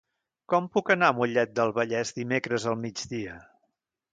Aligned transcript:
Com 0.53 0.69
puc 0.77 0.87
anar 0.95 1.09
a 1.13 1.15
Mollet 1.17 1.53
del 1.59 1.73
Vallès 1.81 2.15
dimecres 2.17 2.69
al 2.73 2.81
migdia? 2.87 3.37